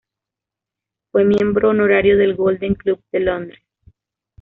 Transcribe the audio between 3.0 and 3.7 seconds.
de Londres.